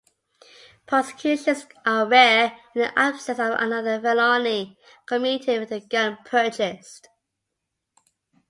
[0.87, 7.07] Prosecutions are rare in the absence of another felony committed with the gun purchased.